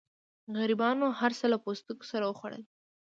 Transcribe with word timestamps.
غریبانو 0.59 1.07
هر 1.19 1.31
څه 1.39 1.45
له 1.53 1.57
پوستکو 1.63 2.05
سره 2.11 2.25
وخوړل. 2.27 2.63